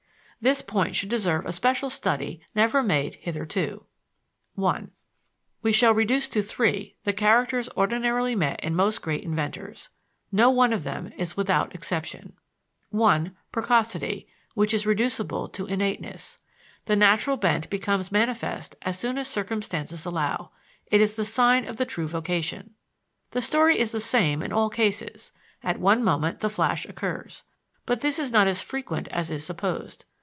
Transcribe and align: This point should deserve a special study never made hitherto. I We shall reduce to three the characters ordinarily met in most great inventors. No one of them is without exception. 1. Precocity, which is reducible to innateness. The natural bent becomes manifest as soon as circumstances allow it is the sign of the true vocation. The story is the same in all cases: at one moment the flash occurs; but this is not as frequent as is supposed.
This 0.43 0.63
point 0.63 0.95
should 0.95 1.09
deserve 1.09 1.45
a 1.45 1.51
special 1.51 1.91
study 1.91 2.41
never 2.55 2.81
made 2.81 3.13
hitherto. 3.17 3.85
I 4.57 4.85
We 5.61 5.71
shall 5.71 5.93
reduce 5.93 6.27
to 6.29 6.41
three 6.41 6.95
the 7.03 7.13
characters 7.13 7.69
ordinarily 7.77 8.33
met 8.35 8.59
in 8.61 8.75
most 8.75 9.03
great 9.03 9.23
inventors. 9.23 9.89
No 10.31 10.49
one 10.49 10.73
of 10.73 10.83
them 10.83 11.13
is 11.15 11.37
without 11.37 11.75
exception. 11.75 12.33
1. 12.89 13.37
Precocity, 13.51 14.27
which 14.55 14.73
is 14.73 14.87
reducible 14.87 15.47
to 15.49 15.67
innateness. 15.67 16.39
The 16.85 16.95
natural 16.95 17.37
bent 17.37 17.69
becomes 17.69 18.11
manifest 18.11 18.75
as 18.81 18.97
soon 18.97 19.19
as 19.19 19.27
circumstances 19.27 20.07
allow 20.07 20.49
it 20.87 21.01
is 21.01 21.15
the 21.17 21.23
sign 21.23 21.67
of 21.67 21.77
the 21.77 21.85
true 21.85 22.07
vocation. 22.07 22.71
The 23.29 23.43
story 23.43 23.77
is 23.79 23.91
the 23.91 23.99
same 23.99 24.41
in 24.41 24.51
all 24.51 24.71
cases: 24.71 25.33
at 25.61 25.79
one 25.79 26.03
moment 26.03 26.39
the 26.39 26.49
flash 26.49 26.87
occurs; 26.87 27.43
but 27.85 27.99
this 27.99 28.17
is 28.17 28.31
not 28.31 28.47
as 28.47 28.59
frequent 28.59 29.07
as 29.09 29.29
is 29.29 29.45
supposed. 29.45 30.03